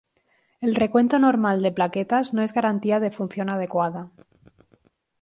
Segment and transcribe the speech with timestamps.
[0.67, 4.09] El recuento normal de plaquetas no es garantía de función adecuada.